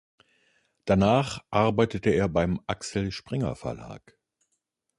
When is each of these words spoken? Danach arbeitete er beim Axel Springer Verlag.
Danach 0.85 1.43
arbeitete 1.51 2.09
er 2.09 2.27
beim 2.27 2.59
Axel 2.65 3.11
Springer 3.11 3.55
Verlag. 3.55 4.17